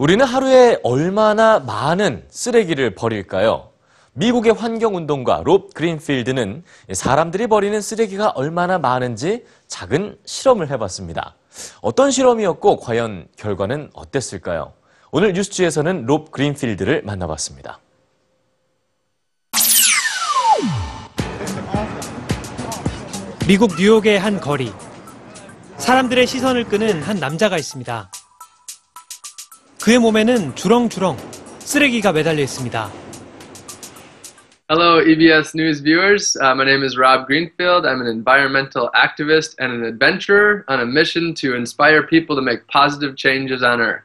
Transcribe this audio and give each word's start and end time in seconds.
우리는 0.00 0.24
하루에 0.24 0.78
얼마나 0.82 1.58
많은 1.58 2.24
쓰레기를 2.30 2.94
버릴까요? 2.94 3.68
미국의 4.14 4.54
환경운동가 4.54 5.42
롭 5.44 5.74
그린필드는 5.74 6.64
사람들이 6.94 7.48
버리는 7.48 7.78
쓰레기가 7.82 8.30
얼마나 8.30 8.78
많은지 8.78 9.44
작은 9.68 10.16
실험을 10.24 10.70
해봤습니다. 10.70 11.34
어떤 11.82 12.10
실험이었고 12.10 12.78
과연 12.78 13.28
결과는 13.36 13.90
어땠을까요? 13.92 14.72
오늘 15.10 15.34
뉴스지에서는 15.34 16.06
롭 16.06 16.32
그린필드를 16.32 17.02
만나봤습니다. 17.02 17.78
미국 23.46 23.74
뉴욕의 23.78 24.18
한 24.18 24.40
거리. 24.40 24.72
사람들의 25.76 26.26
시선을 26.26 26.64
끄는 26.64 27.02
한 27.02 27.18
남자가 27.18 27.58
있습니다. 27.58 28.10
그의 29.82 29.98
몸에는 29.98 30.54
주렁주렁 30.54 31.16
쓰레기가 31.60 32.12
매달려 32.12 32.42
있습니다. 32.42 32.90
Hello, 34.68 35.00
EBS 35.00 35.56
News 35.56 35.82
viewers. 35.82 36.36
Uh, 36.36 36.54
my 36.54 36.64
name 36.64 36.84
is 36.84 36.96
Rob 36.96 37.26
Greenfield. 37.26 37.86
I'm 37.86 38.00
an 38.00 38.06
environmental 38.06 38.90
activist 38.94 39.56
and 39.58 39.72
an 39.72 39.84
adventurer 39.84 40.64
on 40.68 40.80
a 40.80 40.86
mission 40.86 41.34
to 41.40 41.56
inspire 41.56 42.06
people 42.06 42.36
to 42.36 42.42
make 42.42 42.68
positive 42.68 43.16
changes 43.16 43.64
on 43.64 43.80
Earth. 43.80 44.04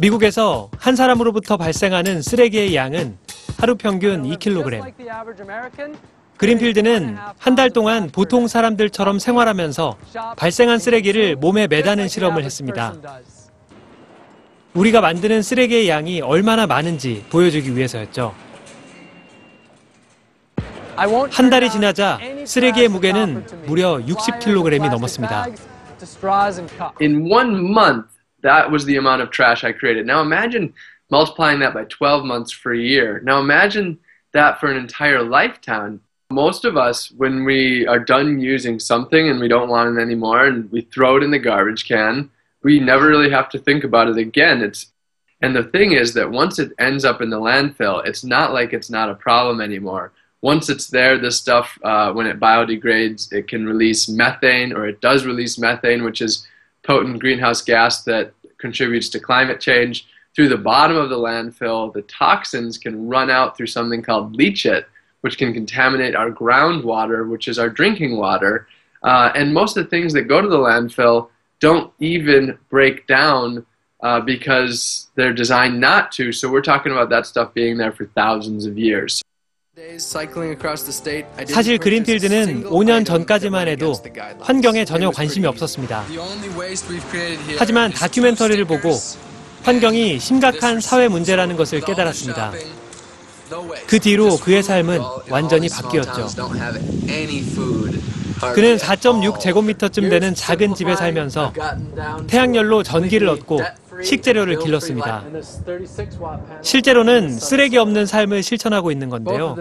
미국에서 0.00 0.70
한 0.78 0.96
사람으로부터 0.96 1.56
발생하는 1.56 2.22
쓰레기의 2.22 2.74
양은 2.74 3.18
하루 3.58 3.76
평균 3.76 4.24
2kg. 4.24 4.82
그린필드는 6.36 7.16
한 7.38 7.54
달 7.54 7.70
동안 7.70 8.10
보통 8.10 8.48
사람들처럼 8.48 9.18
생활하면서 9.20 9.96
발생한 10.36 10.78
쓰레기를 10.80 11.36
몸에 11.36 11.66
매다는 11.68 12.08
실험을 12.08 12.42
했습니다. 12.44 12.94
우리가 14.74 15.00
만드는 15.00 15.42
쓰레기의 15.42 15.88
양이 15.88 16.20
얼마나 16.20 16.66
많은지 16.66 17.24
보여주기 17.30 17.76
위해서였죠. 17.76 18.34
한 20.96 21.50
달이 21.50 21.70
지나자 21.70 22.18
쓰레기의 22.44 22.88
무게는 22.88 23.46
무려 23.66 23.98
60kg이 23.98 24.90
넘었습니다. 24.90 25.46
In 27.00 27.30
one 27.30 27.70
month, 27.70 28.08
that 28.42 28.70
was 28.70 28.84
the 28.84 28.96
amount 28.98 29.22
of 29.22 29.30
trash 29.30 29.64
I 29.64 29.72
created. 29.72 30.06
Now 30.06 30.20
imagine 30.22 30.72
multiplying 31.10 31.60
that 31.60 31.72
by 31.72 31.84
12 31.88 32.24
months 32.26 32.52
for 32.52 32.74
a 32.74 32.78
year. 32.78 33.20
Now 33.24 33.38
imagine 33.40 33.98
that 34.34 34.58
for 34.58 34.70
an 34.70 34.76
entire 34.76 35.22
lifetime. 35.22 36.00
Most 36.34 36.64
of 36.64 36.76
us, 36.76 37.12
when 37.12 37.44
we 37.44 37.86
are 37.86 38.00
done 38.00 38.40
using 38.40 38.80
something 38.80 39.28
and 39.28 39.38
we 39.38 39.46
don't 39.46 39.68
want 39.68 39.96
it 39.96 40.02
anymore 40.02 40.46
and 40.46 40.70
we 40.72 40.80
throw 40.80 41.16
it 41.16 41.22
in 41.22 41.30
the 41.30 41.38
garbage 41.38 41.86
can, 41.86 42.28
we 42.64 42.80
never 42.80 43.06
really 43.06 43.30
have 43.30 43.48
to 43.50 43.58
think 43.58 43.84
about 43.84 44.08
it 44.08 44.16
again. 44.16 44.60
It's 44.60 44.86
and 45.40 45.54
the 45.54 45.64
thing 45.64 45.92
is 45.92 46.14
that 46.14 46.30
once 46.30 46.58
it 46.58 46.72
ends 46.78 47.04
up 47.04 47.20
in 47.20 47.30
the 47.30 47.38
landfill, 47.38 48.04
it's 48.06 48.24
not 48.24 48.52
like 48.52 48.72
it's 48.72 48.90
not 48.90 49.10
a 49.10 49.14
problem 49.14 49.60
anymore. 49.60 50.12
Once 50.40 50.68
it's 50.68 50.88
there, 50.88 51.18
this 51.18 51.38
stuff, 51.38 51.78
uh, 51.84 52.12
when 52.12 52.26
it 52.26 52.40
biodegrades, 52.40 53.32
it 53.32 53.46
can 53.46 53.66
release 53.66 54.08
methane, 54.08 54.72
or 54.72 54.88
it 54.88 55.00
does 55.00 55.26
release 55.26 55.58
methane, 55.58 56.02
which 56.02 56.20
is 56.20 56.46
potent 56.82 57.20
greenhouse 57.20 57.62
gas 57.62 58.02
that 58.04 58.32
contributes 58.58 59.08
to 59.10 59.20
climate 59.20 59.60
change. 59.60 60.06
Through 60.34 60.48
the 60.48 60.56
bottom 60.56 60.96
of 60.96 61.10
the 61.10 61.18
landfill, 61.18 61.92
the 61.92 62.02
toxins 62.02 62.78
can 62.78 63.06
run 63.06 63.30
out 63.30 63.56
through 63.56 63.68
something 63.68 64.02
called 64.02 64.36
leachate, 64.36 64.86
which 65.23 65.37
can 65.37 65.53
contaminate 65.53 66.15
our 66.15 66.31
groundwater, 66.31 67.29
which 67.29 67.47
is 67.47 67.59
our 67.59 67.69
drinking 67.69 68.17
water. 68.17 68.67
Uh, 69.03 69.31
and 69.35 69.53
most 69.53 69.77
of 69.77 69.83
the 69.83 69.89
things 69.89 70.13
that 70.13 70.23
go 70.23 70.41
to 70.41 70.47
the 70.47 70.57
landfill 70.57 71.29
don't 71.59 71.91
even 71.99 72.57
break 72.69 73.05
down 73.07 73.65
uh, 74.01 74.19
because 74.21 75.07
they're 75.15 75.33
designed 75.33 75.79
not 75.79 76.11
to. 76.13 76.31
So 76.31 76.49
we're 76.49 76.61
talking 76.61 76.91
about 76.91 77.09
that 77.09 77.25
stuff 77.25 77.53
being 77.53 77.77
there 77.77 77.91
for 77.91 78.05
thousands 78.15 78.65
of 78.65 78.77
years. 78.77 79.21
사실 81.47 81.77
그린필드는 81.77 82.65
5년 82.65 83.05
전까지만 83.05 83.69
해도 83.69 83.93
환경에 84.41 84.83
전혀 84.83 85.09
관심이 85.09 85.47
없었습니다. 85.47 86.03
하지만 87.57 87.91
다큐멘터리를 87.91 88.65
보고 88.65 88.91
환경이 89.63 90.19
심각한 90.19 90.81
사회 90.81 91.07
문제라는 91.07 91.55
것을 91.55 91.79
깨달았습니다. 91.79 92.51
그 93.86 93.98
뒤로 93.98 94.36
그의 94.36 94.62
삶은 94.62 95.00
완전히 95.30 95.68
바뀌었죠. 95.68 96.28
그는 98.54 98.76
4.6 98.76 99.40
제곱미터쯤 99.40 100.08
되는 100.08 100.34
작은 100.34 100.74
집에 100.74 100.96
살면서 100.96 101.52
태양열로 102.26 102.82
전기를 102.82 103.28
얻고 103.28 103.60
식재료를 104.02 104.58
길렀습니다. 104.58 105.24
실제로는 106.62 107.30
쓰레기 107.38 107.78
없는 107.78 108.06
삶을 108.06 108.42
실천하고 108.42 108.90
있는 108.90 109.08
건데요. 109.08 109.56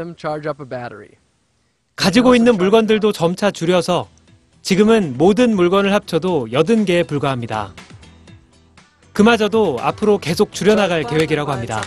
가지고 1.96 2.36
있는 2.36 2.58
물건들도 2.58 3.12
점차 3.12 3.52
줄여서 3.52 4.08
지금은 4.64 5.16
모든 5.18 5.56
물건을 5.56 5.94
합쳐도 5.94 6.48
80개에 6.52 7.08
불과합니다. 7.08 7.74
그마저도 9.13 9.79
앞으로 9.81 10.19
계속 10.19 10.53
줄여나갈 10.53 11.03
계획이라고 11.03 11.51
합니다. 11.51 11.83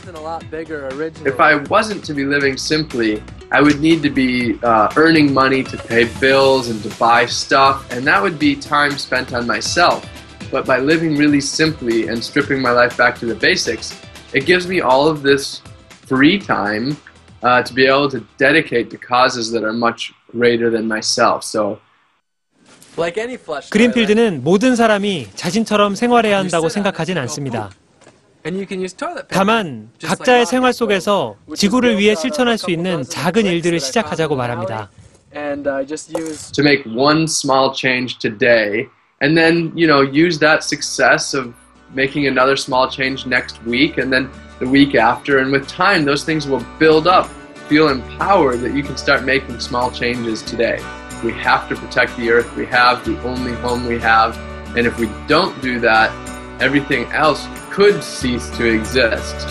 If 1.26 1.40
I 1.40 1.64
wasn't 1.70 2.04
to 2.04 2.14
be 2.14 2.26
living 2.26 2.58
simply, 2.58 3.24
I 3.52 3.62
would 3.62 3.80
need 3.80 4.02
to 4.04 4.14
be 4.14 4.59
uh, 4.64 4.90
earning 4.98 5.32
money 5.32 5.64
to 5.64 5.78
pay 5.78 6.09
bills 6.20 6.68
and 6.68 6.84
to 6.84 6.90
buy 7.00 7.26
stuff, 7.26 7.90
and 7.90 8.06
that 8.06 8.22
would 8.22 8.38
be 8.38 8.59
time 8.59 8.98
spent 8.98 9.34
on 9.34 9.48
myself. 9.48 10.04
But 10.52 10.66
by 10.66 10.80
living 10.80 11.16
really 11.16 11.40
simply 11.40 12.09
and 12.09 12.22
stripping 12.22 12.62
my 12.62 12.72
life 12.72 12.98
back 12.98 13.18
to 13.20 13.26
the 13.26 13.36
basics, 13.36 13.96
it 14.34 14.46
gives 14.46 14.68
me 14.68 14.82
all 14.82 15.08
of 15.08 15.24
this 15.24 15.62
free 16.08 16.38
time 16.38 16.98
uh, 17.44 17.64
to 17.64 17.74
be 17.74 17.86
able 17.88 18.09
to 18.09 18.20
dedicate 18.38 18.90
to 18.92 18.98
causes 18.98 19.52
that 19.52 19.64
are 19.64 19.72
much 19.72 20.14
greater 20.32 20.70
than 20.70 20.88
myself. 20.88 21.46
So 21.46 21.80
그린필드는 23.70 24.44
모든 24.44 24.76
사람이 24.76 25.28
자신처럼 25.36 25.96
생활해야 25.96 26.38
한다고 26.38 26.70
생각하진 26.70 27.18
않습니다. 27.20 27.70
다만 29.30 29.90
각자의 30.04 30.46
생활 30.46 30.74
속에서 30.74 31.36
지구를 31.56 32.00
위해 32.00 32.16
실천할 32.16 32.58
수 32.58 32.72
있는 32.72 33.04
작은 33.04 33.46
일들을 33.46 33.80
시작하자고 33.80 34.36
말합니다. 34.36 34.90
to 36.52 36.64
make 36.64 36.84
one 36.86 37.24
small 37.24 37.72
change 37.74 38.18
today 38.20 38.86
and 39.22 39.38
then 39.38 39.72
you 39.76 39.88
know 39.88 40.02
use 40.02 40.38
that 40.40 40.62
success 40.62 41.34
of 41.34 41.54
making 41.96 42.28
another 42.28 42.58
small 42.58 42.90
change 42.90 43.26
next 43.26 43.56
week 43.66 43.98
and 43.98 44.12
then 44.12 44.30
the 44.59 44.68
week 44.68 44.94
after 44.96 45.40
and 45.40 45.52
with 45.52 45.66
time 45.68 46.04
those 46.04 46.26
things 46.26 46.48
will 46.48 46.66
build 46.80 47.08
up 47.08 47.28
feel 47.70 47.88
empowered 47.88 48.59
that 48.59 48.76
you 48.76 48.84
can 48.84 48.98
start 48.98 49.24
making 49.24 49.58
small 49.62 49.90
changes 49.90 50.42
today 50.42 50.80
we 51.22 51.32
have 51.32 51.69
to 51.69 51.77
protect 51.77 52.16
the 52.16 52.31
earth. 52.31 52.54
We 52.56 52.66
have 52.66 53.04
the 53.04 53.21
only 53.22 53.54
home 53.54 53.87
we 53.87 53.99
have. 53.99 54.37
And 54.77 54.87
if 54.87 54.99
we 54.99 55.09
don't 55.27 55.60
do 55.62 55.81
that 55.81 56.10
everything 56.60 57.04
else 57.12 57.47
could 57.71 58.03
cease 58.03 58.49
to 58.50 58.65
exist 58.65 59.47